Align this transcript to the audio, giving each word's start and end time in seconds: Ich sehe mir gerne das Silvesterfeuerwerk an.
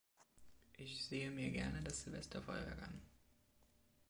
Ich 0.77 0.99
sehe 1.05 1.29
mir 1.29 1.51
gerne 1.51 1.83
das 1.83 2.01
Silvesterfeuerwerk 2.01 2.81
an. 2.81 3.01